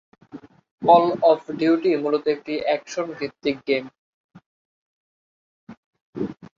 Call 0.81 1.05
of 1.31 1.39
duty 1.59 1.91
মূলত 2.03 2.23
একটি 2.35 2.53
action 2.75 3.07
ভিত্তিক 3.19 3.55
গেইম। 3.67 3.85